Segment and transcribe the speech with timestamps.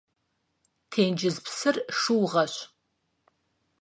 [0.91, 2.53] Тенджыз псыр шыугъэщ.